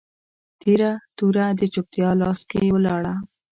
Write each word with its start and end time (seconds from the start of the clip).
تیره 0.61 0.91
توره 1.17 1.45
د 1.59 1.61
چوپتیا 1.73 2.09
لاس 2.21 2.39
کي 2.49 2.61
ولاړه 2.75 3.13